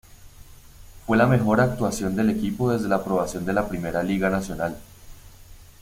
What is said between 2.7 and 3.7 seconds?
desde la aprobación de la